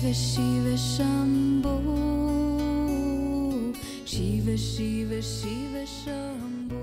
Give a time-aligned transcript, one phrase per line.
[0.00, 1.76] Shiva Shiva Shambho
[4.06, 6.76] Shiva Shiva Shiva Shambho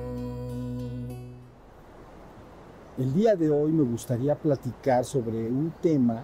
[2.99, 6.23] El día de hoy me gustaría platicar sobre un tema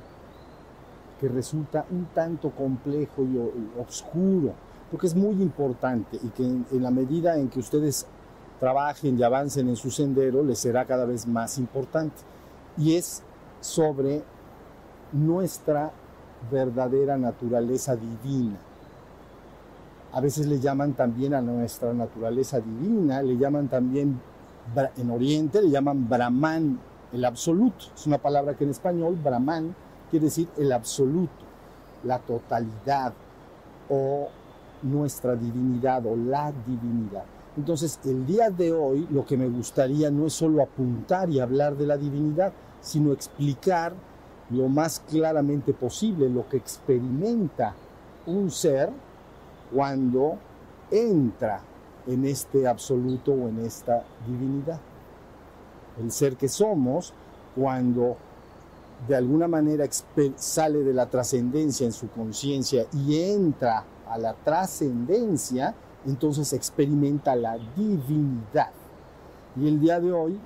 [1.20, 3.40] que resulta un tanto complejo y
[3.82, 4.54] oscuro,
[4.92, 8.06] porque es muy importante y que en, en la medida en que ustedes
[8.60, 12.18] trabajen y avancen en su sendero, les será cada vez más importante.
[12.78, 13.24] Y es
[13.62, 14.22] sobre
[15.12, 15.92] nuestra
[16.52, 18.58] verdadera naturaleza divina.
[20.14, 24.20] A veces le llaman también a nuestra naturaleza divina, le llaman también,
[24.96, 26.80] en Oriente le llaman Brahman,
[27.12, 27.86] el absoluto.
[27.96, 29.76] Es una palabra que en español, Brahman,
[30.12, 31.44] quiere decir el absoluto,
[32.04, 33.14] la totalidad
[33.90, 34.28] o
[34.84, 37.24] nuestra divinidad o la divinidad.
[37.56, 41.76] Entonces, el día de hoy lo que me gustaría no es solo apuntar y hablar
[41.76, 43.94] de la divinidad, sino explicar
[44.50, 47.74] lo más claramente posible lo que experimenta
[48.26, 48.90] un ser
[49.74, 50.38] cuando
[50.92, 51.62] entra
[52.08, 54.80] en este absoluto o en esta divinidad.
[56.02, 57.14] El ser que somos
[57.56, 58.18] cuando
[59.08, 59.86] de alguna manera
[60.36, 65.74] sale de la trascendencia en su conciencia y entra a la trascendencia,
[66.06, 68.72] entonces experimenta la divinidad.
[69.56, 70.40] Y el día de hoy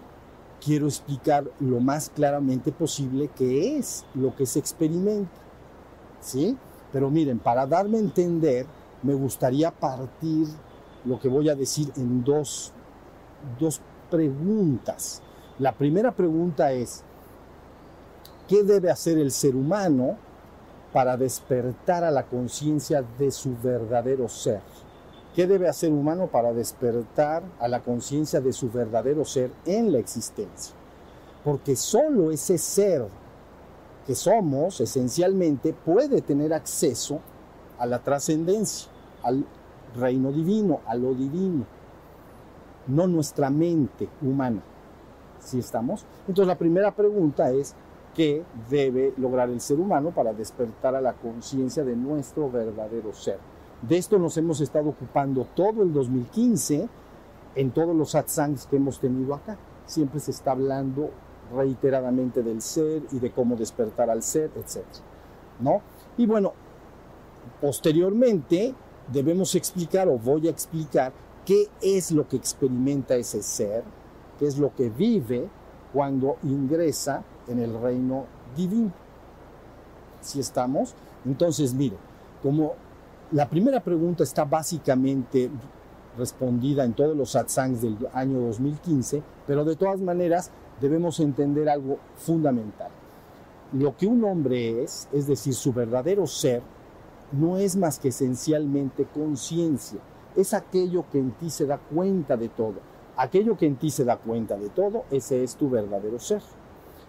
[0.63, 5.31] quiero explicar lo más claramente posible qué es lo que se experimenta.
[6.19, 6.57] ¿Sí?
[6.91, 8.65] Pero miren, para darme a entender,
[9.03, 10.47] me gustaría partir
[11.05, 12.73] lo que voy a decir en dos,
[13.59, 15.21] dos preguntas.
[15.59, 17.03] La primera pregunta es,
[18.47, 20.17] ¿qué debe hacer el ser humano
[20.93, 24.61] para despertar a la conciencia de su verdadero ser?
[25.37, 29.99] ¿Qué debe hacer humano para despertar a la conciencia de su verdadero ser en la
[29.99, 30.75] existencia?
[31.43, 33.05] Porque solo ese ser
[34.07, 37.19] que somos esencialmente puede tener acceso
[37.77, 38.89] a la trascendencia,
[39.21, 39.45] al
[39.95, 41.67] reino divino, a lo divino,
[42.87, 44.63] no nuestra mente humana.
[45.39, 46.03] ¿Sí estamos?
[46.21, 47.75] Entonces la primera pregunta es,
[48.15, 53.37] ¿qué debe lograr el ser humano para despertar a la conciencia de nuestro verdadero ser?
[53.81, 56.89] De esto nos hemos estado ocupando todo el 2015
[57.55, 59.57] en todos los satsangs que hemos tenido acá.
[59.85, 61.11] Siempre se está hablando
[61.55, 64.83] reiteradamente del ser y de cómo despertar al ser, etc.
[65.59, 65.81] ¿No?
[66.17, 66.53] Y bueno,
[67.61, 68.73] posteriormente
[69.11, 71.13] debemos explicar o voy a explicar
[71.45, 73.83] qué es lo que experimenta ese ser,
[74.39, 75.47] qué es lo que vive
[75.93, 78.91] cuando ingresa en el reino divino.
[80.21, 80.95] Si estamos?
[81.25, 81.95] Entonces, mire,
[82.43, 82.73] como
[83.31, 85.49] la primera pregunta está básicamente
[86.17, 90.49] respondida en todos los satsangs del año 2015, pero de todas maneras
[90.79, 92.89] debemos entender algo fundamental.
[93.73, 96.61] Lo que un hombre es, es decir, su verdadero ser,
[97.33, 99.99] no es más que esencialmente conciencia.
[100.35, 102.75] Es aquello que en ti se da cuenta de todo.
[103.17, 106.41] Aquello que en ti se da cuenta de todo, ese es tu verdadero ser.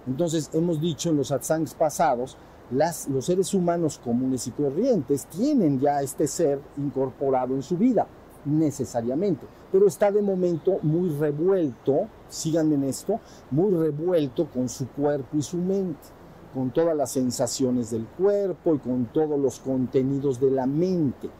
[0.06, 2.36] Entonces, hemos dicho en los satsangs pasados,
[2.70, 8.06] las, los seres humanos comunes y corrientes tienen ya este ser incorporado en su vida,
[8.44, 13.20] necesariamente, pero está de momento muy revuelto, síganme en esto,
[13.50, 16.00] muy revuelto con su cuerpo y su mente,
[16.54, 21.30] con todas las sensaciones del cuerpo y con todos los contenidos de la mente,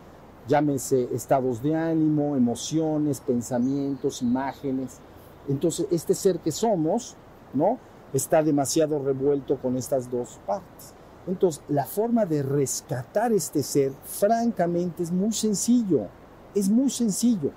[0.47, 4.99] llámese estados de ánimo, emociones, pensamientos, imágenes.
[5.47, 7.17] Entonces, este ser que somos,
[7.53, 7.79] ¿no?
[8.13, 10.95] Está demasiado revuelto con estas dos partes.
[11.29, 16.07] Entonces, la forma de rescatar este ser, francamente, es muy sencillo.
[16.55, 17.51] Es muy sencillo.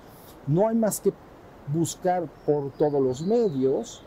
[0.46, 1.12] No hay más que
[1.72, 4.02] buscar por todos los medios,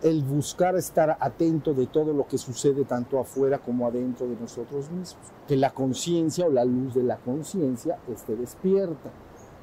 [0.00, 4.88] el buscar estar atento de todo lo que sucede tanto afuera como adentro de nosotros
[4.90, 5.16] mismos.
[5.48, 9.10] Que la conciencia o la luz de la conciencia esté despierta.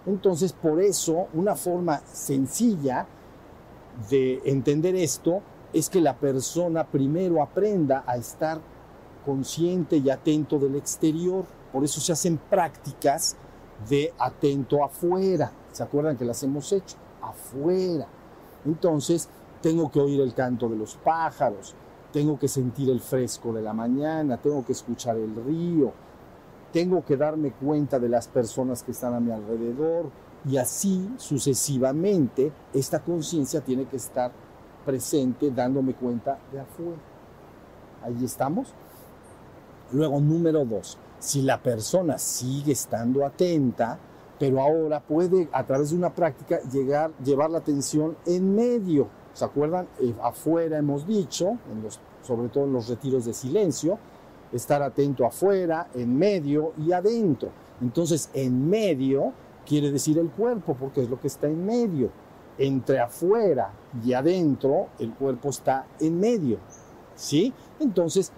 [0.05, 3.07] Entonces, por eso, una forma sencilla
[4.09, 5.41] de entender esto
[5.75, 8.61] es que la persona primero aprenda a estar
[9.25, 11.43] consciente y atento del exterior.
[11.73, 13.35] Por eso se hacen prácticas
[13.89, 15.51] de atento afuera.
[15.73, 16.95] ¿Se acuerdan que las hemos hecho?
[17.21, 18.07] Afuera.
[18.63, 19.27] Entonces,
[19.61, 21.75] tengo que oír el canto de los pájaros,
[22.13, 25.91] tengo que sentir el fresco de la mañana, tengo que escuchar el río,
[26.71, 30.09] tengo que darme cuenta de las personas que están a mi alrededor
[30.49, 34.31] y así sucesivamente esta conciencia tiene que estar
[34.85, 37.01] presente dándome cuenta de afuera.
[38.03, 38.73] Ahí estamos.
[39.91, 43.99] Luego, número dos, si la persona sigue estando atenta,
[44.39, 49.07] pero ahora puede a través de una práctica llegar, llevar la atención en medio.
[49.33, 49.87] ¿Se acuerdan?
[49.99, 51.57] Eh, afuera hemos dicho,
[52.21, 53.97] sobre todo en los retiros de silencio,
[54.51, 57.49] estar atento afuera, en medio y adentro.
[57.81, 59.33] Entonces, en medio
[59.65, 62.09] quiere decir el cuerpo, porque es lo que está en medio.
[62.57, 63.71] Entre afuera
[64.03, 66.57] y adentro, el cuerpo está en medio.
[67.15, 67.53] ¿Sí?
[67.79, 68.31] Entonces,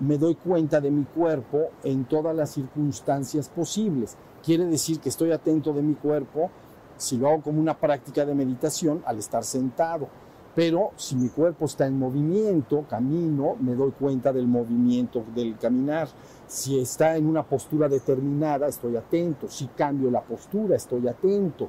[0.00, 4.16] me doy cuenta de mi cuerpo en todas las circunstancias posibles.
[4.42, 6.50] Quiere decir que estoy atento de mi cuerpo
[6.96, 10.08] si lo hago como una práctica de meditación al estar sentado.
[10.54, 16.08] Pero si mi cuerpo está en movimiento, camino, me doy cuenta del movimiento del caminar.
[16.46, 19.48] Si está en una postura determinada, estoy atento.
[19.48, 21.68] Si cambio la postura, estoy atento.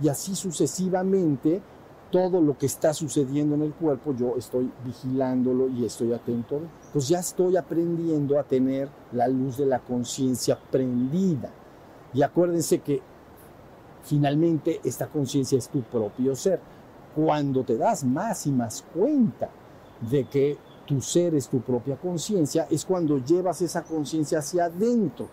[0.00, 1.60] Y así sucesivamente,
[2.10, 6.60] todo lo que está sucediendo en el cuerpo, yo estoy vigilándolo y estoy atento.
[6.92, 11.50] Pues ya estoy aprendiendo a tener la luz de la conciencia prendida.
[12.14, 13.02] Y acuérdense que
[14.02, 16.60] finalmente esta conciencia es tu propio ser.
[17.14, 19.50] Cuando te das más y más cuenta
[20.08, 20.56] de que
[20.86, 25.28] tu ser es tu propia conciencia, es cuando llevas esa conciencia hacia adentro.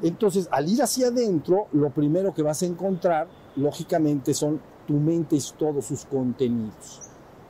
[0.00, 5.36] Entonces, al ir hacia adentro, lo primero que vas a encontrar, lógicamente, son tu mente
[5.36, 7.00] y todos sus contenidos.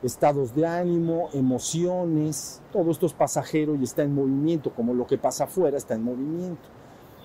[0.01, 5.17] Estados de ánimo, emociones, todo esto es pasajero y está en movimiento, como lo que
[5.17, 6.69] pasa afuera está en movimiento.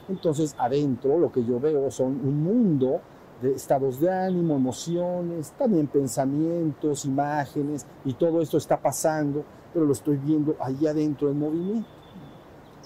[0.09, 3.01] Entonces, adentro lo que yo veo son un mundo
[3.43, 9.93] de estados de ánimo, emociones, también pensamientos, imágenes, y todo esto está pasando, pero lo
[9.93, 11.89] estoy viendo ahí adentro en movimiento.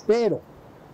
[0.07, 0.41] Pero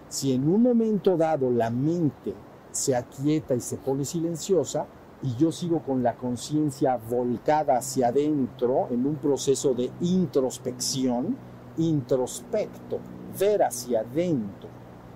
[0.09, 2.35] si en un momento dado la mente
[2.79, 4.87] se aquieta y se pone silenciosa,
[5.23, 11.37] y yo sigo con la conciencia volcada hacia adentro en un proceso de introspección,
[11.77, 12.99] introspecto,
[13.39, 14.69] ver hacia adentro,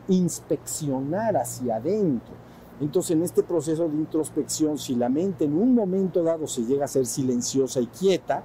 [0.09, 2.35] inspeccionar hacia adentro.
[2.81, 6.87] Entonces, en este proceso de introspección, si la mente en un momento dado se llega
[6.87, 8.43] a ser silenciosa y quieta,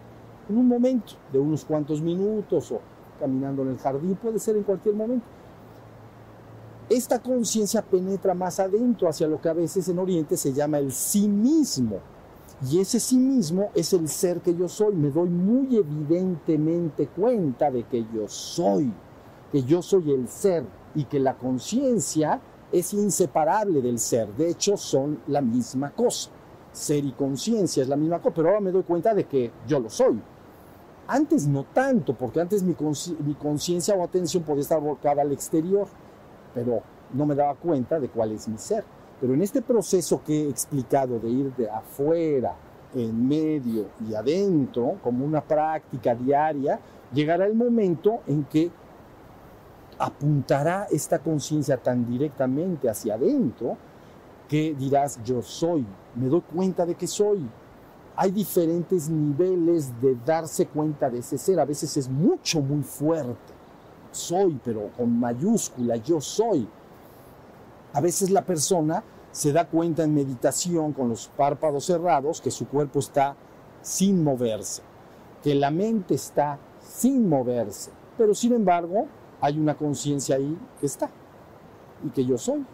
[0.48, 2.80] en un momento de unos cuantos minutos o
[3.20, 5.26] caminando en el jardín, puede ser en cualquier momento,
[6.90, 10.94] esta conciencia penetra más adentro hacia lo que a veces en Oriente se llama el
[10.94, 12.00] sí mismo.
[12.70, 14.96] Y ese sí mismo es el ser que yo soy.
[14.96, 18.92] Me doy muy evidentemente cuenta de que yo soy,
[19.52, 22.42] que yo soy el ser y que la conciencia
[22.72, 24.34] es inseparable del ser.
[24.36, 26.32] De hecho, son la misma cosa.
[26.72, 29.80] Ser y conciencia es la misma cosa, pero ahora me doy cuenta de que yo
[29.80, 30.20] lo soy.
[31.08, 32.74] Antes no tanto, porque antes mi
[33.36, 35.88] conciencia o atención podía estar volcada al exterior,
[36.54, 36.82] pero
[37.14, 38.84] no me daba cuenta de cuál es mi ser.
[39.20, 42.56] Pero en este proceso que he explicado de ir de afuera,
[42.94, 46.80] en medio y adentro, como una práctica diaria,
[47.14, 48.72] llegará el momento en que
[50.00, 53.78] apuntará esta conciencia tan directamente hacia adentro
[54.48, 55.86] que dirás, yo soy,
[56.16, 57.48] me doy cuenta de que soy.
[58.16, 61.60] Hay diferentes niveles de darse cuenta de ese ser.
[61.60, 63.54] A veces es mucho, muy fuerte.
[64.18, 66.68] Soy, pero con mayúscula, yo soy.
[67.94, 72.68] A veces la persona se da cuenta en meditación con los párpados cerrados que su
[72.68, 73.36] cuerpo está
[73.82, 74.82] sin moverse,
[75.44, 79.06] que la mente está sin moverse, pero sin embargo
[79.40, 81.10] hay una conciencia ahí que está
[82.04, 82.66] y que yo soy.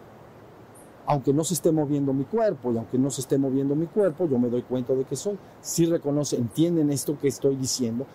[1.06, 4.26] Aunque no se esté moviendo mi cuerpo y aunque no se esté moviendo mi cuerpo,
[4.26, 5.38] yo me doy cuenta de que soy.
[5.60, 8.06] Si reconocen, entienden esto que estoy diciendo.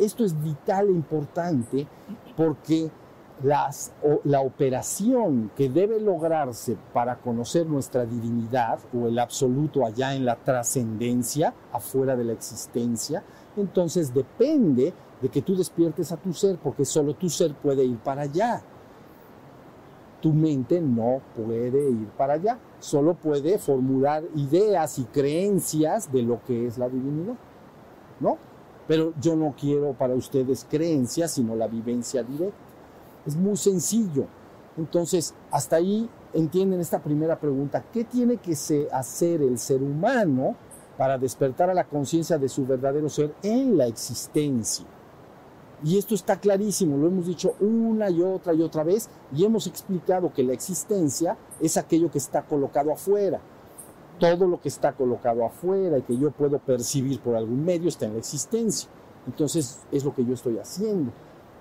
[0.00, 1.86] Esto es vital e importante
[2.36, 2.90] porque
[3.42, 10.36] la operación que debe lograrse para conocer nuestra divinidad o el absoluto allá en la
[10.36, 13.22] trascendencia, afuera de la existencia,
[13.56, 17.98] entonces depende de que tú despiertes a tu ser, porque solo tu ser puede ir
[17.98, 18.62] para allá.
[20.20, 26.42] Tu mente no puede ir para allá, solo puede formular ideas y creencias de lo
[26.44, 27.36] que es la divinidad,
[28.18, 28.36] ¿no?
[28.90, 32.58] Pero yo no quiero para ustedes creencias, sino la vivencia directa.
[33.24, 34.26] Es muy sencillo.
[34.76, 37.84] Entonces, hasta ahí entienden esta primera pregunta.
[37.92, 38.56] ¿Qué tiene que
[38.90, 40.56] hacer el ser humano
[40.98, 44.86] para despertar a la conciencia de su verdadero ser en la existencia?
[45.84, 49.68] Y esto está clarísimo, lo hemos dicho una y otra y otra vez y hemos
[49.68, 53.40] explicado que la existencia es aquello que está colocado afuera.
[54.20, 58.06] Todo lo que está colocado afuera y que yo puedo percibir por algún medio está
[58.06, 58.88] en la existencia.
[59.26, 61.10] Entonces es lo que yo estoy haciendo.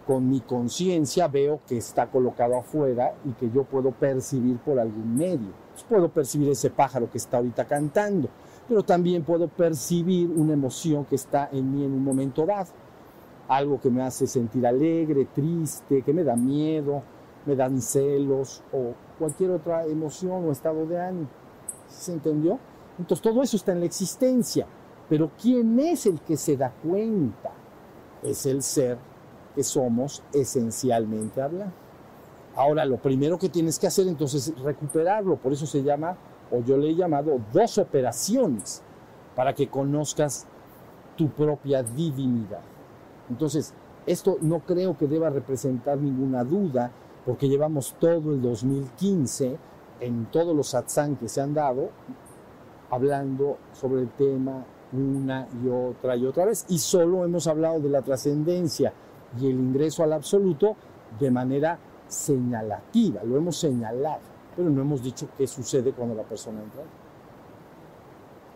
[0.06, 5.16] Con mi conciencia veo que está colocado afuera y que yo puedo percibir por algún
[5.16, 5.54] medio.
[5.88, 8.30] puedo percibir ese pájaro que está ahorita cantando,
[8.68, 12.70] pero también puedo percibir una emoción que está en mí en un momento dado
[13.50, 17.02] algo que me hace sentir alegre, triste, que me da miedo,
[17.46, 21.28] me dan celos o cualquier otra emoción o estado de ánimo.
[21.90, 22.60] ¿Se entendió?
[22.98, 24.66] Entonces todo eso está en la existencia.
[25.10, 27.52] Pero ¿quién es el que se da cuenta?
[28.22, 28.98] Es el ser
[29.56, 31.74] que somos esencialmente hablando.
[32.56, 36.18] Ahora, lo primero que tienes que hacer entonces es recuperarlo, por eso se llama,
[36.52, 38.82] o yo le he llamado, dos operaciones,
[39.36, 40.46] para que conozcas
[41.16, 42.62] tu propia divinidad.
[43.30, 43.74] Entonces,
[44.06, 46.92] esto no creo que deba representar ninguna duda,
[47.26, 49.58] porque llevamos todo el 2015
[50.00, 51.90] en todos los satsang que se han dado,
[52.90, 57.90] hablando sobre el tema una y otra y otra vez, y solo hemos hablado de
[57.90, 58.94] la trascendencia
[59.40, 60.76] y el ingreso al absoluto
[61.20, 61.78] de manera
[62.08, 64.20] señalativa, lo hemos señalado,
[64.56, 66.84] pero no hemos dicho qué sucede cuando la persona entra.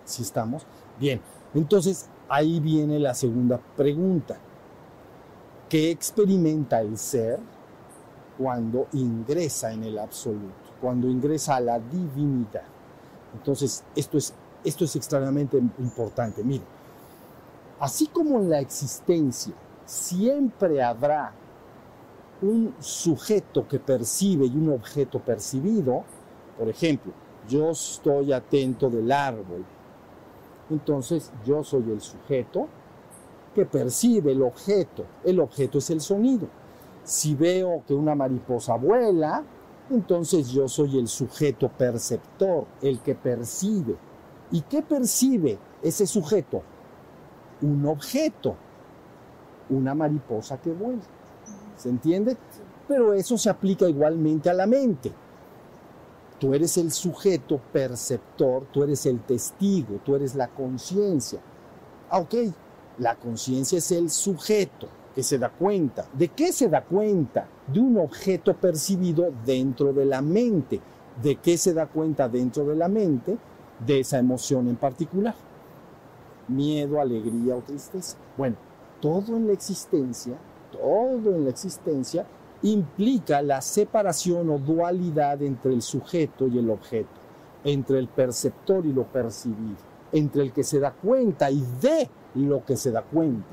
[0.05, 0.65] Si estamos?
[1.00, 1.21] Bien,
[1.53, 4.38] entonces ahí viene la segunda pregunta.
[5.69, 7.39] ¿Qué experimenta el ser
[8.38, 12.65] cuando ingresa en el absoluto, cuando ingresa a la divinidad?
[13.33, 14.33] Entonces, esto es,
[14.65, 16.43] esto es extremadamente importante.
[16.43, 16.65] Mire,
[17.79, 19.53] así como en la existencia
[19.85, 21.31] siempre habrá
[22.41, 26.03] un sujeto que percibe y un objeto percibido,
[26.59, 27.13] por ejemplo,
[27.47, 29.63] yo estoy atento del árbol,
[30.69, 32.67] entonces yo soy el sujeto
[33.55, 36.47] que percibe el objeto, el objeto es el sonido.
[37.05, 39.43] Si veo que una mariposa vuela,
[39.89, 43.95] entonces yo soy el sujeto perceptor, el que percibe.
[44.51, 46.61] ¿Y qué percibe ese sujeto?
[47.61, 48.55] Un objeto,
[49.69, 51.01] una mariposa que vuela.
[51.75, 52.37] ¿Se entiende?
[52.87, 55.11] Pero eso se aplica igualmente a la mente.
[56.39, 61.39] Tú eres el sujeto perceptor, tú eres el testigo, tú eres la conciencia.
[62.09, 62.35] Ah, ok,
[62.99, 66.05] la conciencia es el sujeto que se da cuenta.
[66.13, 67.48] ¿De qué se da cuenta?
[67.67, 70.79] De un objeto percibido dentro de la mente.
[71.22, 73.38] ¿De qué se da cuenta dentro de la mente?
[73.86, 75.36] De esa emoción en particular.
[76.48, 78.17] Miedo, alegría o tristeza.
[78.38, 78.55] Bueno,
[79.00, 80.38] todo en la existencia
[80.74, 82.25] todo en la existencia
[82.63, 87.22] implica la separación o dualidad entre el sujeto y el objeto,
[87.63, 89.77] entre el perceptor y lo percibido,
[90.12, 93.46] entre el que se da cuenta y de lo que se da cuenta.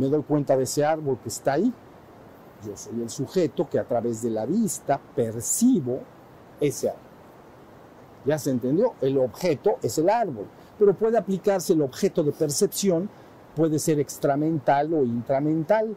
[0.00, 1.70] Me doy cuenta de ese árbol que está ahí.
[2.66, 6.00] Yo soy el sujeto que a través de la vista percibo
[6.58, 7.02] ese árbol.
[8.24, 8.94] ¿Ya se entendió?
[9.02, 10.46] El objeto es el árbol,
[10.78, 13.10] pero puede aplicarse el objeto de percepción
[13.54, 15.96] puede ser extramental o intramental.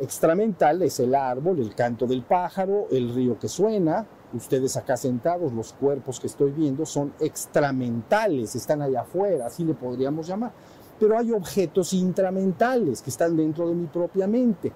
[0.00, 4.06] Extramental es el árbol, el canto del pájaro, el río que suena.
[4.32, 9.74] Ustedes acá sentados, los cuerpos que estoy viendo son extramentales, están allá afuera, así le
[9.74, 10.52] podríamos llamar.
[10.98, 14.72] Pero hay objetos intramentales que están dentro de mi propia mente.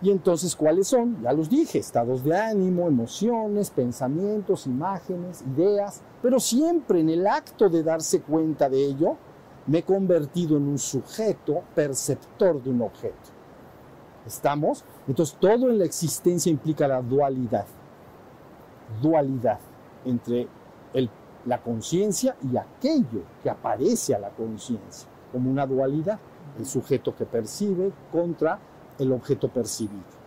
[0.00, 1.22] Y entonces, ¿cuáles son?
[1.22, 7.68] Ya los dije, estados de ánimo, emociones, pensamientos, imágenes, ideas, pero siempre en el acto
[7.68, 9.16] de darse cuenta de ello,
[9.66, 13.30] me he convertido en un sujeto perceptor de un objeto.
[14.26, 14.84] ¿Estamos?
[15.06, 17.66] Entonces todo en la existencia implica la dualidad.
[19.00, 19.60] Dualidad
[20.04, 20.48] entre
[21.46, 26.18] la conciencia y aquello que aparece a la conciencia, como una dualidad.
[26.58, 28.58] El sujeto que percibe contra
[28.98, 30.22] el objeto percibido.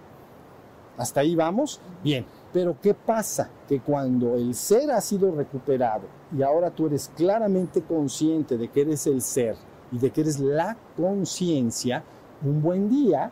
[0.97, 1.79] ¿Hasta ahí vamos?
[2.03, 3.49] Bien, pero ¿qué pasa?
[3.67, 6.03] Que cuando el ser ha sido recuperado
[6.35, 9.55] y ahora tú eres claramente consciente de que eres el ser
[9.91, 12.03] y de que eres la conciencia,
[12.43, 13.31] un buen día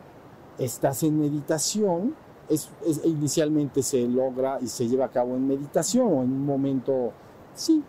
[0.58, 2.14] estás en meditación,
[2.48, 2.70] es,
[3.04, 7.12] inicialmente se logra y se lleva a cabo en meditación o en un momento,
[7.54, 7.82] sí,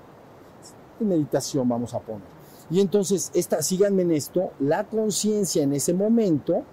[1.00, 2.36] meditación vamos a poner.
[2.70, 6.64] Y entonces, esta, síganme en esto, la conciencia en ese momento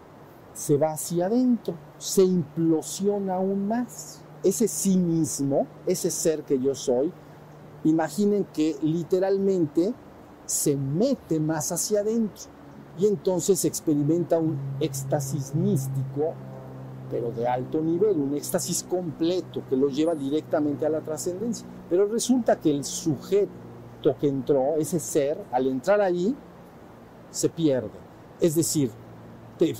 [0.55, 4.21] se va hacia adentro, se implosiona aún más.
[4.43, 7.13] Ese sí mismo, ese ser que yo soy,
[7.85, 9.95] imaginen que literalmente
[10.47, 12.45] se mete más hacia adentro.
[12.99, 16.35] Y entonces experimenta un éxtasis místico,
[17.12, 21.64] pero de alto nivel, un éxtasis completo que lo lleva directamente a la trascendencia.
[21.88, 26.35] Pero resulta que el sujeto que entró, ese ser, al entrar ahí,
[27.31, 27.90] se pierde.
[28.40, 28.90] Es decir,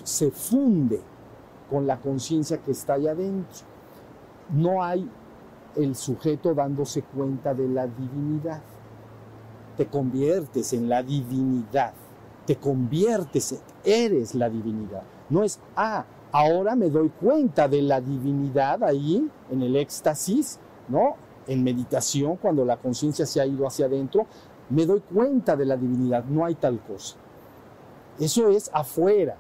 [0.05, 1.01] se funde
[1.69, 3.73] con la conciencia que está ahí adentro
[4.53, 5.09] no hay
[5.77, 8.63] el sujeto dándose cuenta de la divinidad.
[9.77, 11.95] Te conviertes en la divinidad,
[12.47, 15.03] te conviertes, eres la divinidad.
[15.31, 20.59] No es, ah, ahora me doy cuenta de la divinidad ahí, en el éxtasis,
[20.89, 21.17] ¿no?
[21.47, 24.27] En meditación, cuando la conciencia se ha ido hacia adentro,
[24.71, 27.17] me doy cuenta de la divinidad, no hay tal cosa.
[28.19, 29.37] Eso es afuera,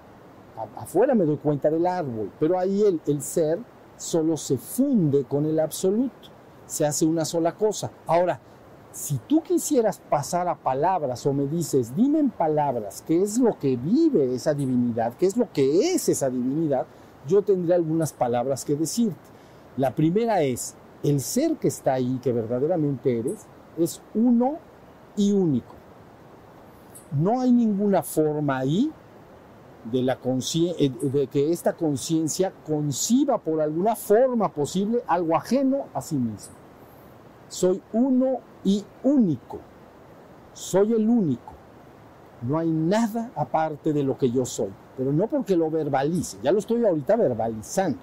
[0.76, 3.58] afuera me doy cuenta del árbol, pero ahí el, el ser
[3.96, 6.28] solo se funde con el absoluto,
[6.66, 7.90] se hace una sola cosa.
[8.06, 8.40] Ahora,
[8.92, 13.58] si tú quisieras pasar a palabras o me dices, dime en palabras qué es lo
[13.58, 16.86] que vive esa divinidad, qué es lo que es esa divinidad,
[17.26, 19.16] yo tendría algunas palabras que decirte.
[19.76, 23.46] La primera es, el ser que está ahí, que verdaderamente eres,
[23.78, 24.58] es uno
[25.16, 25.74] y único.
[27.12, 28.92] No hay ninguna forma ahí
[29.84, 36.16] de, eh, de que esta conciencia conciba por alguna forma posible algo ajeno a sí
[36.16, 36.54] mismo.
[37.48, 39.58] Soy uno y único.
[40.52, 41.52] Soy el único.
[42.42, 44.70] No hay nada aparte de lo que yo soy.
[44.96, 47.98] Pero no porque lo verbalice, ya lo estoy ahorita verbalizando.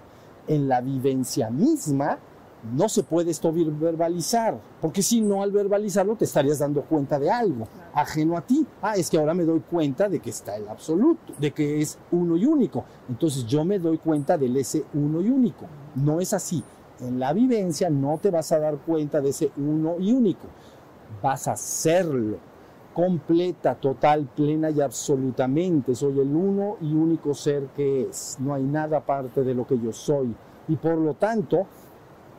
[0.47, 2.17] En la vivencia misma
[2.63, 7.31] no se puede esto verbalizar, porque si no al verbalizarlo te estarías dando cuenta de
[7.31, 8.65] algo ajeno a ti.
[8.81, 11.97] Ah, es que ahora me doy cuenta de que está el absoluto, de que es
[12.11, 12.83] uno y único.
[13.07, 15.65] Entonces yo me doy cuenta del ese uno y único.
[15.95, 16.63] No es así.
[17.01, 20.47] En la vivencia no te vas a dar cuenta de ese uno y único.
[21.21, 22.37] Vas a hacerlo
[22.93, 25.95] completa, total, plena y absolutamente.
[25.95, 28.37] Soy el uno y único ser que es.
[28.39, 30.35] No hay nada aparte de lo que yo soy.
[30.67, 31.65] Y por lo tanto,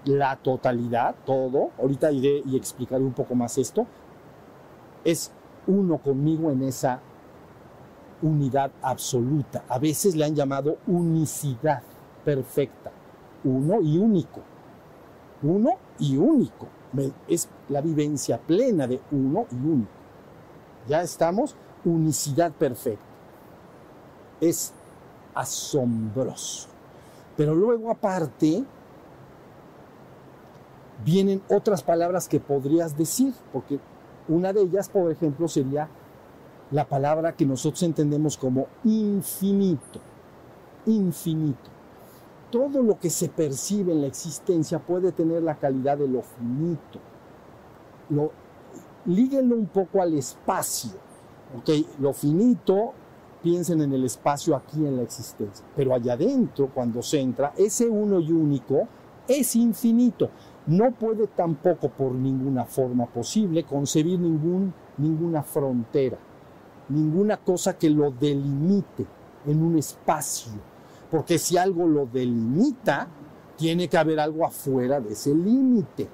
[0.05, 3.87] la totalidad, todo, ahorita iré y explicaré un poco más esto,
[5.05, 5.33] es
[5.67, 7.01] uno conmigo en esa
[8.23, 9.65] unidad absoluta.
[9.69, 11.83] A veces le han llamado unicidad
[12.25, 12.93] perfecta,
[13.45, 14.41] uno y único.
[15.43, 16.69] Uno y único.
[17.29, 19.91] Es la vivencia plena de uno y único.
[20.89, 21.55] Ya estamos,
[21.85, 23.05] unicidad perfecta.
[24.41, 24.73] Es
[25.35, 26.69] asombroso.
[27.37, 28.65] Pero luego aparte,
[31.05, 33.79] vienen otras palabras que podrías decir, porque
[34.29, 35.89] una de ellas, por ejemplo, sería
[36.71, 40.01] la palabra que nosotros entendemos como infinito.
[40.87, 41.80] Infinito.
[42.51, 46.99] Todo lo que se percibe en la existencia puede tener la calidad de lo finito.
[48.09, 48.33] Lo,
[49.07, 50.93] líguenlo un poco al espacio.
[51.99, 52.93] Lo finito,
[53.43, 55.65] piensen en el espacio aquí en la existencia.
[55.77, 58.89] Pero allá adentro, cuando se entra, ese uno y único
[59.29, 60.31] es infinito
[60.67, 66.19] no puede tampoco por ninguna forma posible concebir ningún, ninguna frontera,
[66.89, 69.07] ninguna cosa que lo delimite
[69.47, 70.53] en un espacio.
[71.11, 73.09] Porque si algo lo delimita,
[73.57, 76.09] tiene que haber algo afuera de ese límite.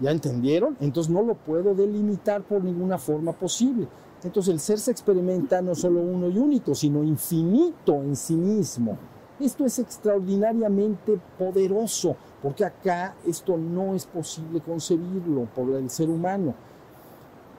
[0.00, 0.76] ¿Ya entendieron?
[0.80, 3.86] Entonces no lo puedo delimitar por ninguna forma posible.
[4.24, 8.98] Entonces el ser se experimenta no solo uno y único, sino infinito en sí mismo.
[9.38, 16.54] Esto es extraordinariamente poderoso porque acá esto no es posible concebirlo por el ser humano.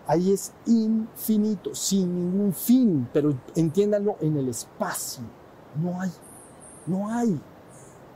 [0.07, 5.23] Ahí es infinito, sin ningún fin, pero entiéndanlo en el espacio.
[5.81, 6.09] No hay,
[6.89, 7.39] no hay.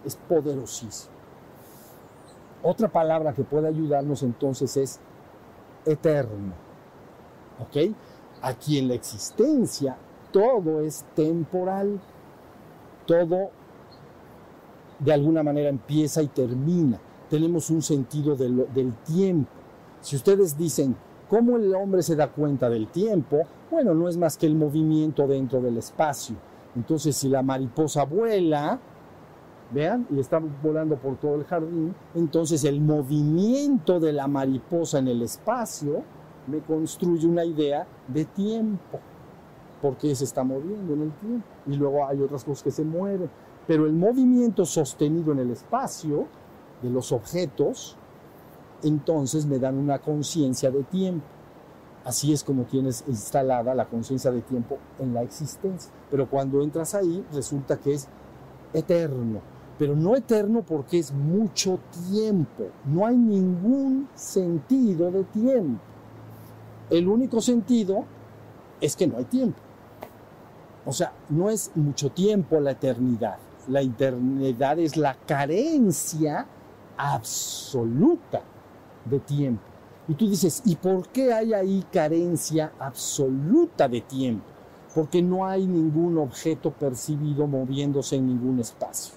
[0.03, 1.13] Es poderosísimo.
[2.61, 4.99] Otra palabra que puede ayudarnos entonces es
[5.85, 6.53] eterno.
[7.59, 7.93] ¿Ok?
[8.41, 9.97] Aquí en la existencia
[10.31, 12.01] todo es temporal,
[13.05, 13.51] todo
[14.99, 16.99] de alguna manera empieza y termina.
[17.29, 19.49] Tenemos un sentido del, tiempo.
[20.01, 20.95] Si ustedes dicen,
[21.29, 23.41] ¿cómo el hombre se da cuenta del tiempo?
[23.71, 26.35] Bueno, no es más que el movimiento dentro del espacio.
[26.75, 28.79] Entonces, si la mariposa vuela,
[29.71, 35.07] vean, y está volando por todo el jardín, entonces el movimiento de la mariposa en
[35.07, 36.03] el espacio
[36.47, 38.99] me construye una idea de tiempo,
[39.81, 41.47] porque se está moviendo en el tiempo.
[41.67, 43.29] Y luego hay otras cosas que se mueven.
[43.67, 46.27] Pero el movimiento sostenido en el espacio
[46.81, 47.97] de los objetos,
[48.83, 51.25] entonces me dan una conciencia de tiempo.
[52.03, 55.91] Así es como tienes instalada la conciencia de tiempo en la existencia.
[56.11, 58.07] Pero cuando entras ahí, resulta que es
[58.73, 59.41] eterno.
[59.79, 62.65] Pero no eterno porque es mucho tiempo.
[62.85, 65.81] No hay ningún sentido de tiempo.
[66.89, 68.05] El único sentido
[68.81, 69.57] es que no hay tiempo.
[70.85, 73.37] O sea, no es mucho tiempo la eternidad
[73.67, 76.45] la eternidad es la carencia
[76.97, 78.41] absoluta
[79.05, 79.63] de tiempo.
[80.07, 84.45] Y tú dices, ¿y por qué hay ahí carencia absoluta de tiempo?
[84.93, 89.15] Porque no hay ningún objeto percibido moviéndose en ningún espacio.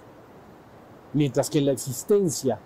[1.12, 2.58] Mientras que en la existencia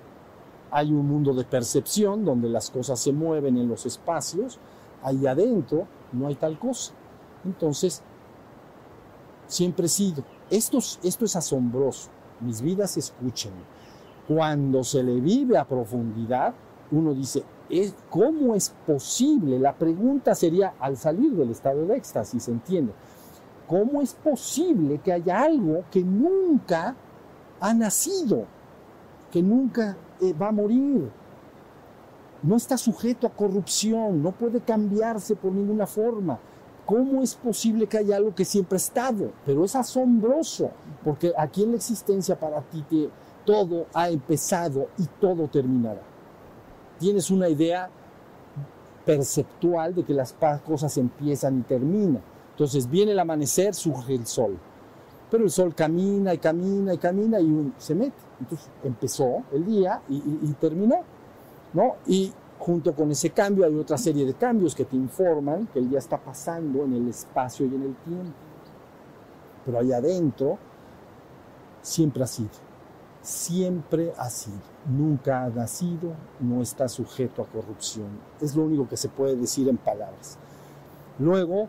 [0.70, 4.58] hay un mundo de percepción donde las cosas se mueven en los espacios,
[5.02, 6.92] ahí adentro no hay tal cosa.
[7.44, 8.02] Entonces,
[9.46, 12.10] siempre he sido esto, esto es asombroso.
[12.40, 13.52] Mis vidas escuchen.
[14.28, 16.54] Cuando se le vive a profundidad,
[16.90, 17.44] uno dice,
[18.08, 19.58] ¿cómo es posible?
[19.58, 22.92] La pregunta sería, al salir del estado de éxtasis, ¿se entiende?
[23.68, 26.96] ¿Cómo es posible que haya algo que nunca
[27.60, 28.46] ha nacido,
[29.30, 31.08] que nunca eh, va a morir?
[32.42, 36.40] No está sujeto a corrupción, no puede cambiarse por ninguna forma.
[36.86, 39.30] ¿Cómo es posible que haya algo que siempre ha estado?
[39.46, 40.70] Pero es asombroso,
[41.04, 43.10] porque aquí en la existencia para ti te,
[43.44, 46.09] todo ha empezado y todo terminará.
[47.00, 47.90] Tienes una idea
[49.04, 52.22] perceptual de que las cosas empiezan y terminan.
[52.52, 54.58] Entonces viene el amanecer, surge el sol.
[55.30, 58.12] Pero el sol camina y camina y camina y se mete.
[58.38, 61.00] Entonces empezó el día y, terminó.
[61.72, 61.96] ¿no?
[62.06, 65.88] Y junto con ese cambio hay otra serie de cambios que te informan que el
[65.88, 68.34] día está pasando en el espacio y en el tiempo.
[69.64, 70.58] Pero allá adentro
[71.82, 72.50] siempre ha sido,
[73.22, 78.08] siempre ha sido, nunca ha nacido, no está sujeto a corrupción.
[78.40, 80.38] Es lo único que se puede decir en palabras.
[81.18, 81.68] Luego,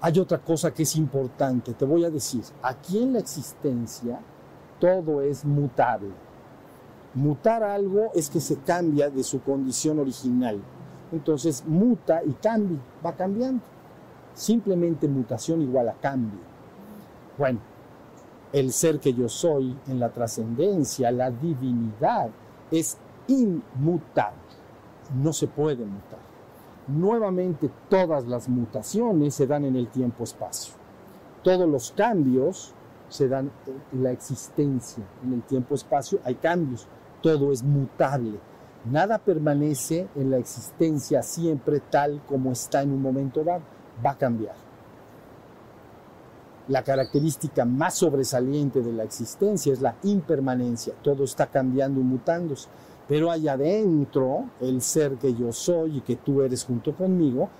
[0.00, 4.20] hay otra cosa que es importante, te voy a decir, aquí en la existencia
[4.80, 6.10] todo es mutable.
[7.14, 10.60] Mutar algo es que se cambia de su condición original.
[11.12, 13.62] Entonces muta y cambia, va cambiando.
[14.34, 16.40] Simplemente mutación igual a cambio.
[17.36, 17.60] Bueno,
[18.52, 22.28] el ser que yo soy en la trascendencia, la divinidad,
[22.70, 24.40] es inmutable.
[25.14, 26.20] No se puede mutar.
[26.86, 30.74] Nuevamente todas las mutaciones se dan en el tiempo-espacio.
[31.42, 32.74] Todos los cambios
[33.08, 33.50] se dan
[33.92, 35.04] en la existencia.
[35.24, 36.86] En el tiempo-espacio hay cambios.
[37.22, 38.38] Todo es mutable.
[38.84, 43.62] Nada permanece en la existencia siempre tal como está en un momento dado.
[44.04, 44.71] Va a cambiar
[46.72, 50.94] la característica más sobresaliente de la existencia es la impermanencia.
[51.02, 52.70] Todo está cambiando y mutándose.
[53.06, 57.50] Pero allá adentro, el ser que yo soy y que tú eres junto conmigo,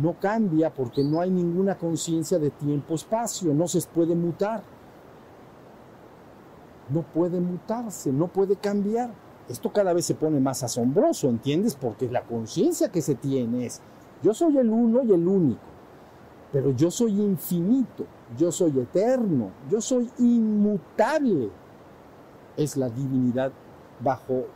[0.00, 4.62] no cambia porque no hay ninguna conciencia de tiempo-espacio, no se puede mutar.
[6.90, 9.10] No puede mutarse, no puede cambiar.
[9.48, 11.74] Esto cada vez se pone más asombroso, ¿entiendes?
[11.74, 13.80] Porque la conciencia que se tiene es,
[14.22, 15.60] yo soy el uno y el único,
[16.52, 18.06] pero yo soy infinito,
[18.38, 21.50] yo soy eterno, yo soy inmutable.
[22.56, 23.52] Es la divinidad
[24.00, 24.46] bajo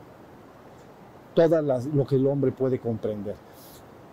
[1.35, 3.37] todo lo que el hombre puede comprender.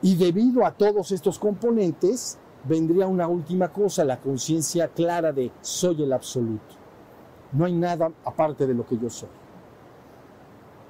[0.01, 6.03] Y debido a todos estos componentes, vendría una última cosa, la conciencia clara de soy
[6.03, 6.75] el absoluto.
[7.51, 9.29] No hay nada aparte de lo que yo soy.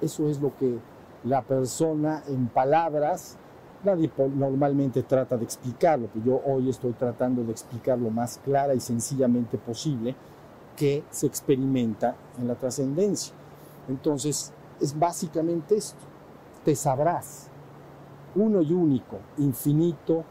[0.00, 0.78] Eso es lo que
[1.24, 3.36] la persona en palabras
[3.84, 8.74] Nadie normalmente trata de explicarlo, pero yo hoy estoy tratando de explicar lo más clara
[8.74, 10.14] y sencillamente posible
[10.76, 13.34] que se experimenta en la trascendencia.
[13.88, 16.00] Entonces, es básicamente esto.
[16.64, 17.48] Te sabrás,
[18.36, 20.24] uno y único, infinito,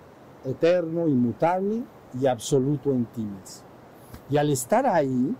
[0.45, 1.83] eterno, inmutable
[2.19, 3.67] y absoluto en ti mismo.
[4.29, 5.35] Y al estar ahí,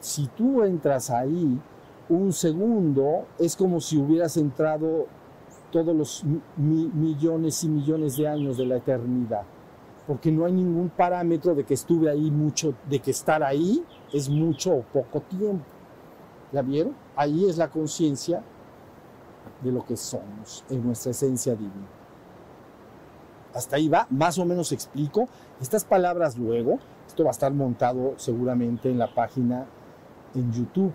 [0.00, 1.58] si tú entras ahí
[2.08, 5.06] un segundo, es como si hubieras entrado
[5.72, 6.24] todos los
[6.56, 9.42] millones y millones de años de la eternidad.
[10.06, 14.28] Porque no hay ningún parámetro de que estuve ahí mucho, de que estar ahí es
[14.28, 15.64] mucho o poco tiempo.
[16.52, 16.94] ¿La vieron?
[17.16, 18.42] Ahí es la conciencia
[19.62, 21.88] de lo que somos, en nuestra esencia divina.
[23.54, 25.28] Hasta ahí va, más o menos explico.
[25.60, 29.66] Estas palabras luego, esto va a estar montado seguramente en la página
[30.34, 30.92] en YouTube.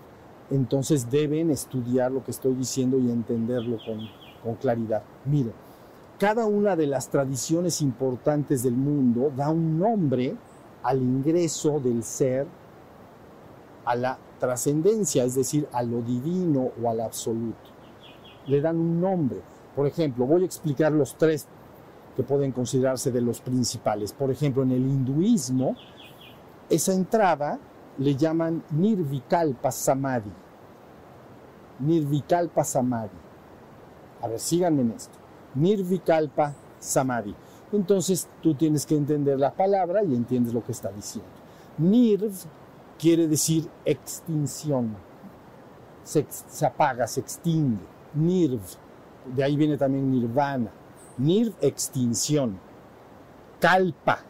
[0.50, 4.00] Entonces deben estudiar lo que estoy diciendo y entenderlo con,
[4.42, 5.02] con claridad.
[5.24, 5.52] Mire,
[6.18, 10.36] cada una de las tradiciones importantes del mundo da un nombre
[10.82, 12.46] al ingreso del ser
[13.84, 17.70] a la trascendencia, es decir, a lo divino o al absoluto.
[18.46, 19.40] Le dan un nombre.
[19.74, 21.46] Por ejemplo, voy a explicar los tres
[22.16, 24.12] que pueden considerarse de los principales.
[24.12, 25.76] Por ejemplo, en el hinduismo,
[26.68, 27.58] esa entrada
[27.98, 30.32] le llaman Nirvikalpa Samadhi.
[31.78, 33.27] Nirvikalpa Samadhi.
[34.20, 35.18] A ver, síganme en esto.
[35.54, 37.34] Nirvikalpa Samadhi.
[37.72, 41.30] Entonces tú tienes que entender la palabra y entiendes lo que está diciendo.
[41.76, 42.32] Nirv
[42.98, 44.96] quiere decir extinción.
[46.02, 47.84] Se, se apaga, se extingue.
[48.14, 48.60] Nirv.
[49.34, 50.70] De ahí viene también nirvana.
[51.18, 52.58] Nirv, extinción.
[53.60, 54.20] Kalpa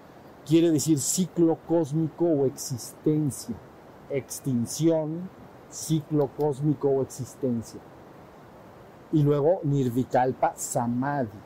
[0.44, 3.55] quiere decir ciclo cósmico o existencia.
[4.11, 5.31] Extinción,
[5.70, 7.81] ciclo cósmico o existencia
[9.12, 11.38] y luego Nirvikalpa Samadhi.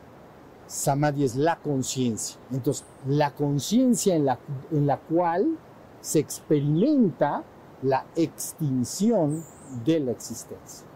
[0.67, 2.39] Samadhi es la conciencia.
[2.51, 4.39] Entonces, la conciencia en la,
[4.71, 5.57] en la cual
[6.01, 7.43] se experimenta
[7.81, 9.43] la extinción
[9.85, 10.87] de la existencia.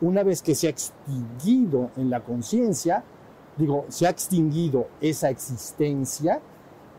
[0.00, 3.04] Una vez que se ha extinguido en la conciencia,
[3.56, 6.40] digo, se ha extinguido esa existencia,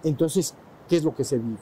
[0.04, 0.54] entonces,
[0.88, 1.58] ¿qué es lo que se vive?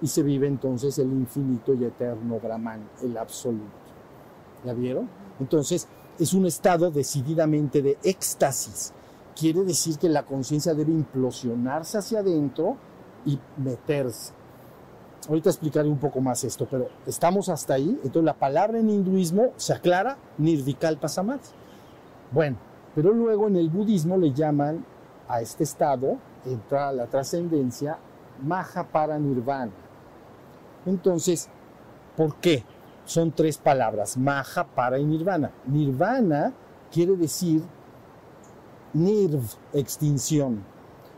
[0.00, 3.64] Y se vive entonces el infinito y eterno Brahman, el absoluto.
[4.64, 5.08] ¿Ya vieron?
[5.40, 8.92] Entonces, es un estado decididamente de éxtasis.
[9.36, 12.76] Quiere decir que la conciencia debe implosionarse hacia adentro
[13.26, 14.32] y meterse.
[15.28, 17.98] ahorita explicaré un poco más esto, pero estamos hasta ahí.
[18.04, 21.48] Entonces la palabra en hinduismo se aclara Nirvikalpa Samadhi.
[22.30, 22.58] Bueno,
[22.94, 24.84] pero luego en el budismo le llaman
[25.26, 27.98] a este estado, entrar a la trascendencia,
[28.42, 29.72] Maha para Nirvana.
[30.86, 31.48] Entonces,
[32.16, 32.64] ¿por qué?
[33.04, 35.50] Son tres palabras, Maha para y Nirvana.
[35.66, 36.52] Nirvana
[36.90, 37.62] quiere decir
[38.94, 40.62] Nirv, extinción.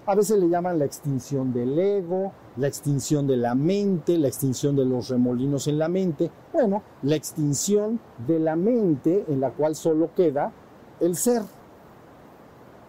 [0.07, 4.75] A veces le llaman la extinción del ego, la extinción de la mente, la extinción
[4.77, 6.31] de los remolinos en la mente.
[6.53, 10.53] Bueno, la extinción de la mente en la cual solo queda
[11.01, 11.43] el ser.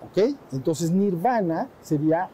[0.06, 0.36] ¿Ok?
[0.54, 2.30] Entonces nirvana sería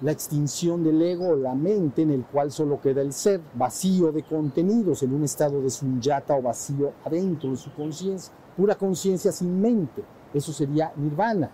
[0.00, 4.12] la extinción del ego o la mente en el cual solo queda el ser, vacío
[4.12, 9.32] de contenidos, en un estado de sunyata o vacío adentro de su conciencia, pura conciencia
[9.32, 10.02] sin mente.
[10.32, 11.50] Eso sería nirvana.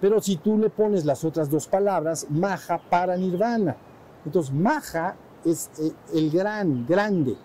[0.00, 3.76] Pero si tú le pones las otras dos palabras, maja para nirvana.
[4.24, 7.36] Entonces, maja es eh, el gran, grande.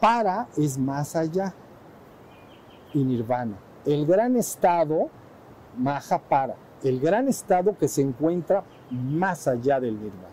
[0.00, 1.52] Para es más allá.
[2.94, 3.58] Y nirvana.
[3.84, 5.08] El gran estado,
[5.76, 6.56] maja para.
[6.82, 10.28] El gran estado que se encuentra más allá del nirvana.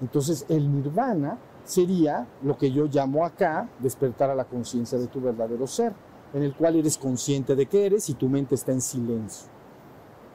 [0.00, 5.20] Entonces, el nirvana sería lo que yo llamo acá despertar a la conciencia de tu
[5.20, 5.92] verdadero ser,
[6.32, 9.48] en el cual eres consciente de que eres y tu mente está en silencio.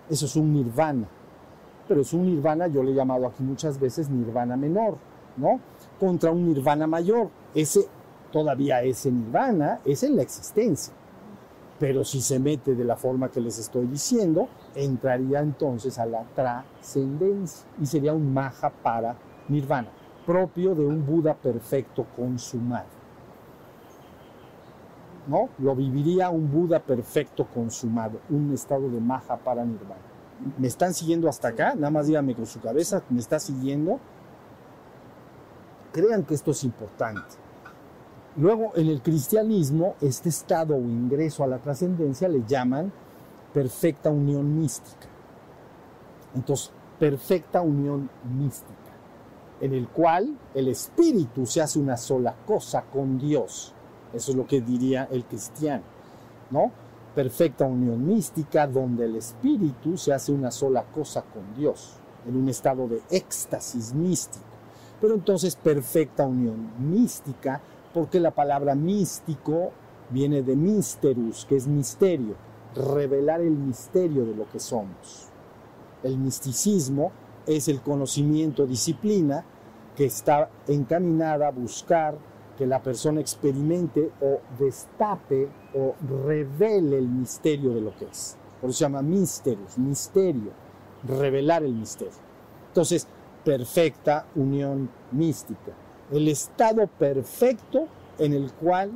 [0.09, 1.07] Eso es un nirvana.
[1.87, 4.97] Pero es un nirvana, yo le he llamado aquí muchas veces nirvana menor,
[5.37, 5.59] ¿no?
[5.99, 7.29] Contra un nirvana mayor.
[7.53, 7.87] Ese,
[8.31, 10.93] todavía ese nirvana es en la existencia.
[11.79, 16.23] Pero si se mete de la forma que les estoy diciendo, entraría entonces a la
[16.35, 19.15] trascendencia y sería un maha para
[19.47, 19.89] nirvana,
[20.25, 23.01] propio de un Buda perfecto consumado.
[25.27, 25.49] ¿No?
[25.59, 30.01] Lo viviría un Buda perfecto consumado, un estado de maha para nirvana.
[30.57, 31.75] ¿Me están siguiendo hasta acá?
[31.75, 33.99] Nada más díganme con su cabeza, ¿me está siguiendo?
[35.91, 37.35] Crean que esto es importante.
[38.37, 42.91] Luego, en el cristianismo, este estado o ingreso a la trascendencia le llaman
[43.53, 45.07] perfecta unión mística.
[46.35, 48.93] Entonces, perfecta unión mística,
[49.59, 53.73] en el cual el espíritu se hace una sola cosa con Dios.
[54.13, 55.83] Eso es lo que diría el cristiano,
[56.49, 56.71] ¿no?
[57.15, 62.47] Perfecta unión mística donde el espíritu se hace una sola cosa con Dios, en un
[62.47, 64.45] estado de éxtasis místico.
[65.01, 67.61] Pero entonces perfecta unión mística
[67.93, 69.71] porque la palabra místico
[70.09, 72.35] viene de misterus, que es misterio,
[72.75, 75.27] revelar el misterio de lo que somos.
[76.03, 77.11] El misticismo
[77.45, 79.43] es el conocimiento, disciplina,
[79.95, 82.17] que está encaminada a buscar
[82.57, 88.37] que la persona experimente o destape o revele el misterio de lo que es.
[88.59, 90.51] Por eso se llama misterios, misterio,
[91.03, 92.13] revelar el misterio.
[92.69, 93.07] Entonces,
[93.43, 95.73] perfecta unión mística
[96.11, 97.87] el estado perfecto
[98.19, 98.91] en el cual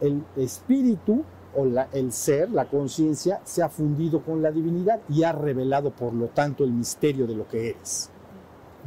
[0.00, 1.22] el espíritu
[1.54, 6.12] o el ser, la conciencia, se ha fundido con la divinidad y ha revelado, por
[6.12, 8.10] lo tanto, el misterio de lo que eres.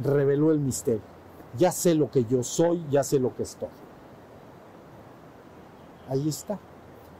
[0.02, 1.02] Reveló el misterio.
[1.58, 3.68] Ya sé lo que yo soy, ya sé lo que estoy.
[6.08, 6.58] Ahí está.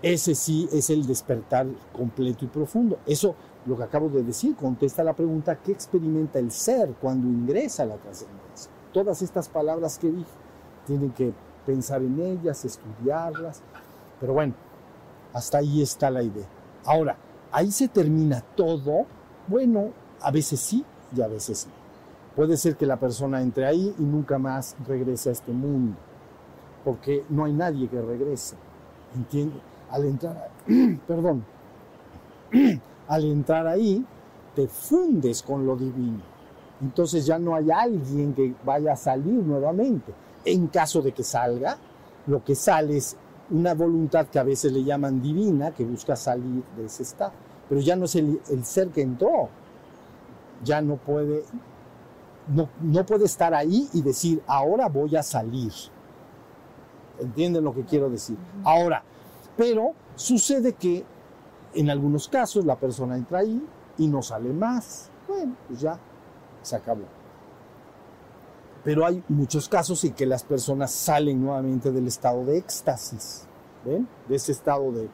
[0.00, 2.98] Ese sí es el despertar completo y profundo.
[3.06, 3.34] Eso,
[3.66, 7.86] lo que acabo de decir, contesta la pregunta, ¿qué experimenta el ser cuando ingresa a
[7.86, 8.42] la trascendencia?
[8.92, 10.30] todas estas palabras que dije.
[10.86, 11.32] Tienen que
[11.66, 13.62] pensar en ellas, estudiarlas.
[14.20, 14.54] Pero bueno,
[15.32, 16.46] hasta ahí está la idea.
[16.84, 17.16] Ahora,
[17.50, 19.06] ahí se termina todo.
[19.48, 19.90] Bueno,
[20.20, 20.84] a veces sí
[21.16, 21.72] y a veces no.
[22.36, 25.96] Puede ser que la persona entre ahí y nunca más regrese a este mundo,
[26.84, 28.56] porque no hay nadie que regrese.
[29.14, 29.60] ¿Entiende?
[29.90, 30.50] Al entrar,
[31.06, 31.44] perdón,
[33.08, 34.04] al entrar ahí,
[34.54, 36.32] te fundes con lo divino
[36.82, 40.12] entonces ya no hay alguien que vaya a salir nuevamente.
[40.44, 41.78] En caso de que salga,
[42.26, 43.16] lo que sale es
[43.52, 47.32] una voluntad que a veces le llaman divina, que busca salir de ese estado.
[47.68, 49.48] Pero ya no es el, ser que entró.
[50.64, 51.44] Ya no puede,
[52.48, 55.72] no, no puede estar ahí y decir, ahora voy a salir.
[57.20, 58.36] ¿Entienden lo que quiero decir?
[58.64, 59.02] Ahora,
[59.56, 61.04] pero sucede que
[61.74, 63.62] en algunos casos la persona entra ahí
[63.98, 65.10] y no sale más.
[65.28, 65.98] Bueno, pues ya
[66.62, 67.21] se acabó.
[68.84, 73.46] Pero hay muchos casos en que las personas salen nuevamente del estado de éxtasis.
[73.84, 75.08] De ese estado de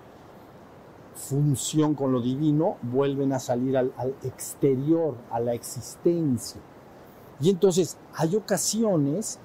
[1.15, 6.61] función con lo divino, vuelven a salir al, al exterior, a la existencia.
[7.41, 9.39] Y entonces hay ocasiones,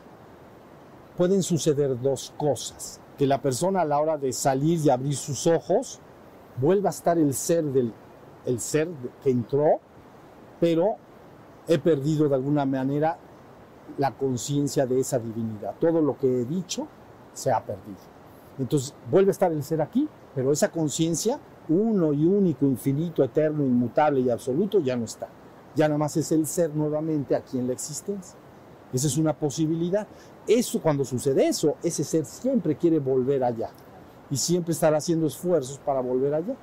[1.18, 3.00] pueden suceder dos cosas.
[3.18, 6.00] Que la persona a la hora de salir y abrir sus ojos,
[6.58, 7.94] vuelva a estar el ser del
[8.46, 8.90] el ser
[9.24, 9.80] que entró,
[10.60, 10.96] pero
[11.68, 13.18] he perdido de alguna manera
[13.98, 15.76] la conciencia de esa divinidad.
[15.80, 16.88] Todo lo que he dicho
[17.34, 17.98] se ha perdido.
[18.60, 23.64] Entonces vuelve a estar el ser aquí, pero esa conciencia, uno y único, infinito, eterno,
[23.64, 25.28] inmutable y absoluto, ya no está.
[25.76, 28.38] Ya nada más es el ser nuevamente aquí en la existencia.
[28.92, 30.08] Esa es una posibilidad.
[30.48, 33.72] Eso, cuando sucede eso, ese ser siempre quiere volver allá
[34.30, 36.56] y siempre estará haciendo esfuerzos para volver allá.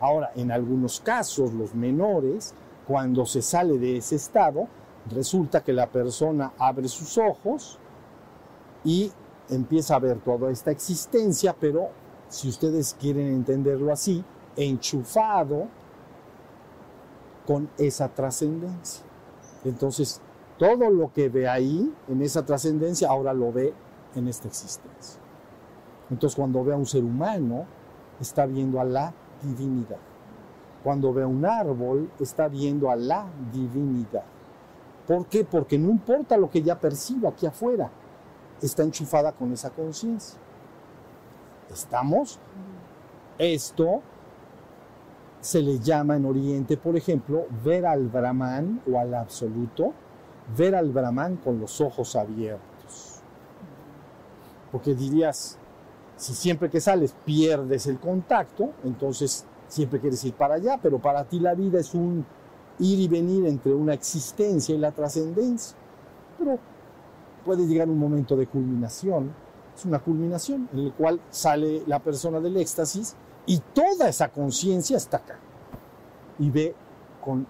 [0.00, 2.54] Ahora, en algunos casos, los menores,
[2.86, 4.66] cuando se sale de ese estado,
[5.10, 7.78] resulta que la persona abre sus ojos
[8.84, 9.10] y
[9.48, 11.90] empieza a ver toda esta existencia, pero
[12.28, 14.24] si ustedes quieren entenderlo así,
[14.56, 15.66] enchufado
[17.46, 19.04] con esa trascendencia.
[19.64, 20.20] Entonces,
[20.58, 23.74] todo lo que ve ahí, en esa trascendencia, ahora lo ve
[24.14, 25.20] en esta existencia.
[26.10, 27.66] Entonces, cuando ve a un ser humano,
[28.20, 29.12] está viendo a la
[29.42, 29.98] divinidad.
[30.82, 34.24] Cuando ve a un árbol, está viendo a la divinidad.
[35.12, 35.44] ¿Por qué?
[35.44, 37.90] Porque no importa lo que ya perciba aquí afuera,
[38.62, 40.38] está enchufada con esa conciencia.
[41.70, 42.38] ¿Estamos?
[43.36, 44.00] Esto
[45.42, 49.92] se le llama en Oriente, por ejemplo, ver al Brahman o al absoluto,
[50.56, 53.20] ver al Brahman con los ojos abiertos.
[54.70, 55.58] Porque dirías,
[56.16, 61.24] si siempre que sales pierdes el contacto, entonces siempre quieres ir para allá, pero para
[61.24, 62.24] ti la vida es un
[62.78, 65.76] ir y venir entre una existencia y la trascendencia.
[66.38, 66.58] Pero
[67.44, 69.32] puede llegar un momento de culminación,
[69.76, 74.96] es una culminación en el cual sale la persona del éxtasis y toda esa conciencia
[74.96, 75.38] está acá
[76.38, 76.74] y ve
[77.24, 77.46] con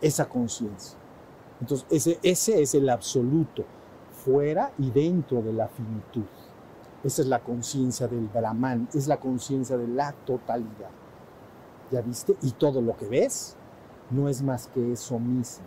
[0.00, 0.98] esa conciencia.
[1.60, 3.64] Entonces, ese, ese es el absoluto,
[4.24, 6.24] fuera y dentro de la finitud.
[7.02, 10.90] Esa es la conciencia del Brahman, es la conciencia de la totalidad.
[11.90, 12.36] ¿Ya viste?
[12.42, 13.56] Y todo lo que ves
[14.10, 15.64] no es más que eso mismo.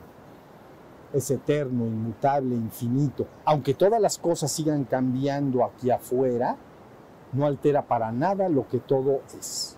[1.13, 3.27] Es eterno, inmutable, infinito.
[3.45, 6.57] Aunque todas las cosas sigan cambiando aquí afuera,
[7.31, 9.77] no altera para nada lo que todo es.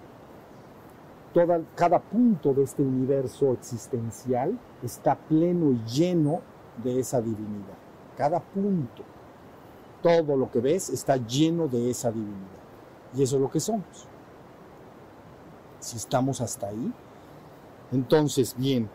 [1.75, 6.39] Cada punto de este universo existencial está pleno y lleno
[6.81, 7.75] de esa divinidad.
[8.15, 9.03] Cada punto.
[10.01, 12.63] Todo lo que ves está lleno de esa divinidad.
[13.13, 14.07] Y eso es lo que somos.
[15.79, 16.93] Si estamos hasta ahí.
[17.95, 18.89] Entonces, bien,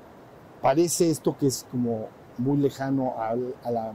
[0.61, 3.35] parece esto que es como muy lejano a,
[3.71, 3.95] la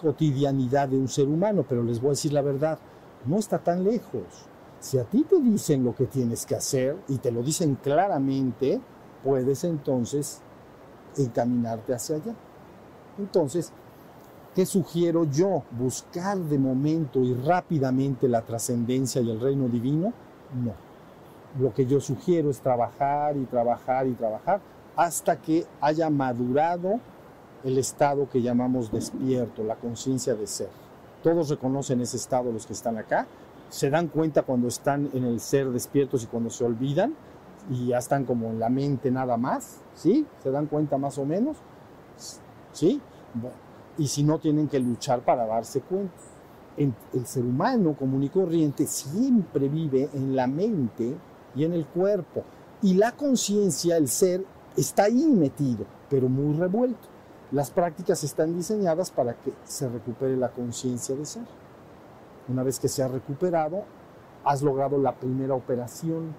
[0.00, 2.78] cotidianidad de un ser humano, pero les voy a decir la verdad
[3.26, 4.46] no está tan lejos.
[4.80, 8.80] Si a ti te dicen lo que tienes que hacer y te lo dicen claramente,
[9.22, 10.40] puedes entonces
[11.18, 12.34] encaminarte hacia allá.
[13.18, 13.74] Entonces,
[14.54, 15.64] ¿qué sugiero yo?
[15.78, 20.14] ¿Buscar de momento y rápidamente la trascendencia y el reino divino?
[20.64, 20.89] No.
[21.58, 24.60] Lo que yo sugiero es trabajar y trabajar y trabajar
[24.96, 27.00] hasta que haya madurado
[27.64, 30.68] el estado que llamamos despierto, la conciencia de ser.
[31.22, 33.26] Todos reconocen ese estado los que están acá.
[33.68, 37.14] Se dan cuenta cuando están en el ser despiertos y cuando se olvidan
[37.68, 40.26] y ya están como en la mente nada más, ¿sí?
[40.42, 41.56] ¿Se dan cuenta más o menos?
[42.72, 43.00] ¿Sí?
[43.98, 46.14] y si no, tienen que luchar para darse cuenta.
[46.76, 51.16] el ser humano común y corriente siempre vive en la mente
[51.54, 52.44] y en el cuerpo.
[52.82, 54.44] Y la conciencia, el ser,
[54.76, 57.08] está ahí metido, pero muy revuelto.
[57.52, 61.42] Las prácticas están diseñadas para que se recupere la conciencia de ser.
[62.48, 63.84] Una vez que se ha recuperado,
[64.44, 66.34] has logrado la primera operación.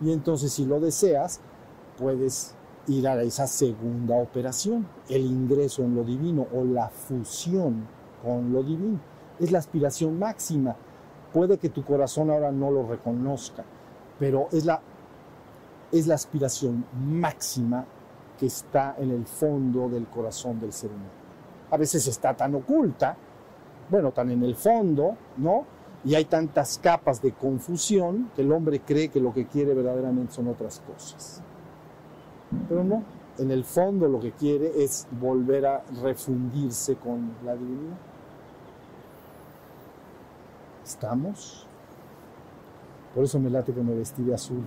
[0.00, 1.40] Y entonces si lo deseas,
[1.96, 2.54] puedes
[2.88, 7.86] ir a esa segunda operación, el ingreso en lo divino o la fusión
[8.22, 8.98] con lo divino.
[9.38, 10.76] Es la aspiración máxima.
[11.32, 13.64] Puede que tu corazón ahora no lo reconozca,
[14.18, 14.80] pero es la,
[15.92, 17.84] es la aspiración máxima
[18.38, 21.10] que está en el fondo del corazón del ser humano.
[21.70, 23.16] A veces está tan oculta,
[23.90, 25.64] bueno, tan en el fondo, ¿no?
[26.04, 30.32] Y hay tantas capas de confusión que el hombre cree que lo que quiere verdaderamente
[30.32, 31.42] son otras cosas.
[32.68, 33.02] Pero no,
[33.38, 37.96] en el fondo lo que quiere es volver a refundirse con la divinidad.
[40.84, 41.67] ¿Estamos?
[43.18, 44.62] Por eso me late que me vestí de azul.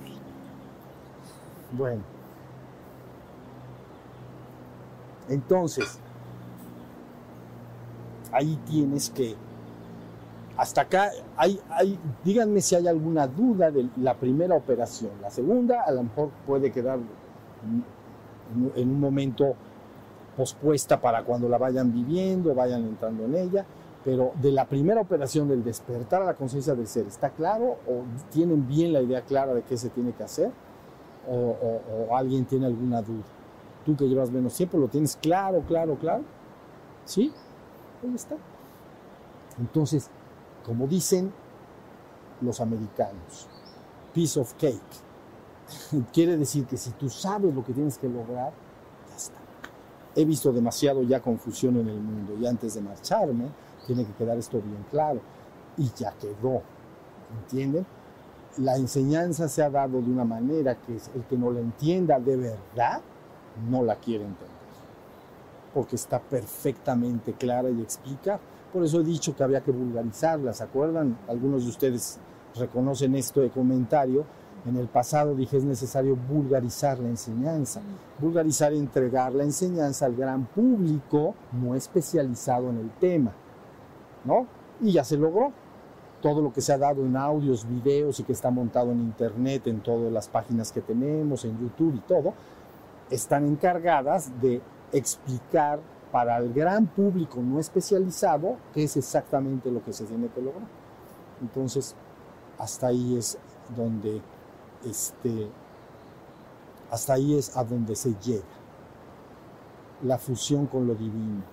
[1.71, 2.01] Bueno.
[5.29, 5.97] Entonces,
[8.33, 9.37] ahí tienes que,
[10.57, 15.11] hasta acá, hay, hay, díganme si hay alguna duda de la primera operación.
[15.21, 16.99] La segunda a lo mejor puede quedar
[18.75, 19.55] en un momento
[20.35, 23.65] pospuesta para cuando la vayan viviendo, vayan entrando en ella,
[24.03, 28.03] pero de la primera operación del despertar a la conciencia del ser, ¿está claro o
[28.31, 30.51] tienen bien la idea clara de qué se tiene que hacer?
[31.27, 33.23] o alguien tiene alguna duda?
[33.85, 36.23] tú que llevas menos tiempo, lo tienes claro, claro, claro.
[37.05, 37.31] ¿Sí?
[38.03, 38.35] Ahí está.
[39.59, 40.09] Entonces,
[40.65, 41.33] como dicen
[42.41, 43.47] los americanos,
[44.13, 44.81] piece of cake.
[46.13, 48.53] Quiere decir que si tú sabes lo que tienes que lograr,
[49.09, 49.39] ya está.
[50.15, 53.49] He visto demasiado ya confusión en el mundo y antes de marcharme,
[53.85, 55.19] tiene que quedar esto bien claro.
[55.77, 56.61] Y ya quedó.
[57.43, 57.85] ¿Entienden?
[58.57, 62.35] La enseñanza se ha dado de una manera que el que no la entienda de
[62.35, 63.01] verdad,
[63.69, 64.49] no la quiere entender.
[65.73, 68.39] Porque está perfectamente clara y explica.
[68.73, 70.53] Por eso he dicho que había que vulgarizarla.
[70.53, 71.17] ¿Se acuerdan?
[71.29, 72.19] Algunos de ustedes
[72.55, 74.25] reconocen esto de comentario.
[74.65, 77.81] En el pasado dije es necesario vulgarizar la enseñanza.
[78.19, 83.31] Vulgarizar, entregar la enseñanza al gran público no especializado en el tema.
[84.23, 84.47] ¿No?
[84.81, 85.51] Y ya se logró.
[86.21, 89.65] Todo lo que se ha dado en audios, videos y que está montado en internet,
[89.65, 92.33] en todas las páginas que tenemos, en YouTube y todo,
[93.09, 94.61] están encargadas de
[94.91, 95.79] explicar
[96.11, 100.67] para el gran público no especializado qué es exactamente lo que se tiene que lograr.
[101.41, 101.95] Entonces,
[102.59, 103.37] hasta ahí es
[103.75, 104.21] donde
[104.85, 105.49] este,
[106.91, 108.43] hasta ahí es a donde se llega
[110.03, 111.43] la fusión con lo divino.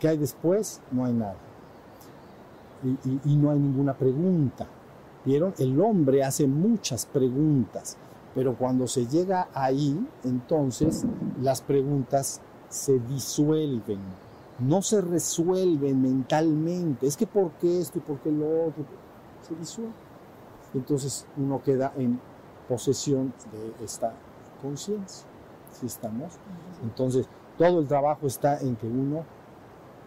[0.00, 0.80] ¿Qué hay después?
[0.90, 1.36] No hay nada.
[3.04, 4.66] Y, no hay ninguna pregunta.
[5.26, 5.52] ¿Vieron?
[5.58, 7.98] El hombre hace muchas preguntas,
[8.34, 11.04] pero cuando se llega ahí, entonces
[11.42, 12.40] las preguntas
[12.70, 13.98] se disuelven,
[14.58, 17.06] no se resuelven mentalmente.
[17.06, 18.84] Es que ¿por qué esto y por qué lo otro?
[19.46, 19.92] Se disuelve.
[20.72, 22.18] Entonces uno queda en
[22.66, 24.14] posesión de esta
[24.62, 25.26] conciencia.
[25.72, 26.38] ¿Sí estamos?
[26.82, 27.28] Entonces
[27.58, 29.24] todo el trabajo está en que uno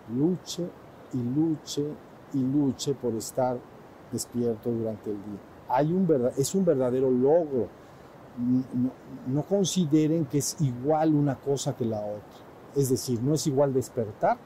[0.09, 0.67] luche
[1.13, 1.85] y luche
[2.33, 3.57] y luche por estar
[4.11, 5.39] despierto durante el día.
[5.69, 7.67] Hay un verdad, es un verdadero logro.
[8.37, 8.91] No,
[9.27, 12.23] no, consideren que es igual una cosa que la otra.
[12.75, 14.37] Es decir, no es igual despertar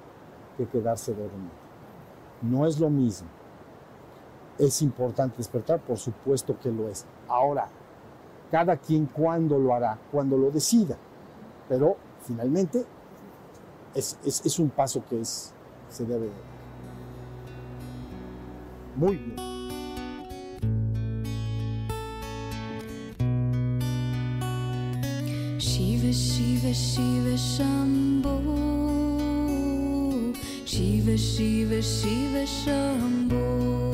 [0.58, 1.55] que quedarse dormido.
[2.41, 3.30] No es lo mismo.
[4.58, 7.05] Es importante despertar, por supuesto que lo es.
[7.30, 7.70] Ahora,
[8.51, 10.97] cada quien cuando lo hará, cuando lo decida.
[11.70, 12.86] Pero finalmente
[13.95, 15.53] es, es, es un paso que es,
[15.89, 16.57] se debe dar.
[18.95, 19.35] Muy bien.
[25.59, 28.41] Shiva, Shiva, Shiva, Shambho.
[30.65, 33.86] Shiva, Shiva, Shiva, Shambho.